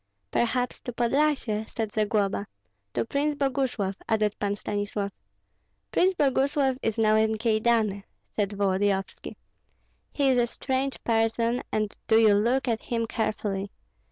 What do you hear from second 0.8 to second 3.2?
Podlyasye?" said Zagloba. "To